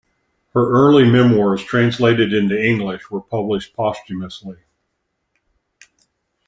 Her 0.55 0.67
"Early 0.71 1.07
Memoirs", 1.07 1.63
translated 1.63 2.33
into 2.33 2.59
English, 2.59 3.11
was 3.11 3.21
published 3.29 3.75
posthumously. 3.75 4.57